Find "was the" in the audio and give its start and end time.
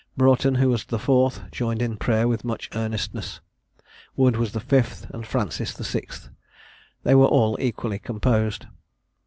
0.69-0.97, 4.35-4.59